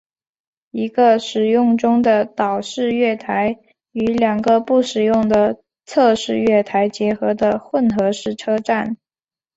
[0.71, 3.59] 一个使用中的岛式月台
[3.91, 8.97] 与两个不使用的侧式月台结合的混合式车站。